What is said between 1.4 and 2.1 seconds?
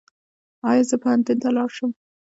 ته لاړ شم؟